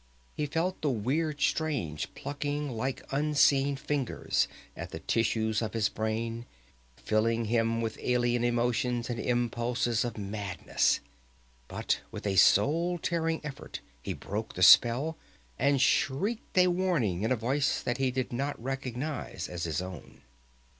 [0.33, 6.47] He felt the weird strains plucking like unseen fingers at the tissues of his brain,
[6.97, 11.01] filling him with alien emotions and impulses of madness.
[11.67, 15.17] But with a soul tearing effort he broke the spell,
[15.59, 20.23] and shrieked a warning in a voice he did not recognize as his own.